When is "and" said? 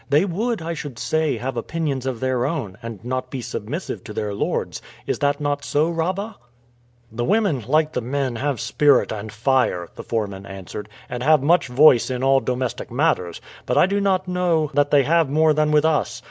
2.81-3.05, 9.11-9.31, 11.07-11.21